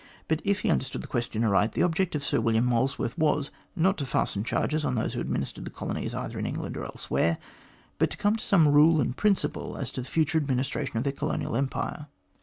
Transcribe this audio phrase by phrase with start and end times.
[0.27, 3.99] But if he understood the question aright, the object of Sir William Molesworth was, not
[3.99, 7.37] to fasten charges on those who administered the Colonies either in England or elsewhere,
[7.99, 11.13] but to come to some rule and principle as to the future administration of their
[11.13, 12.07] Colonial Empire.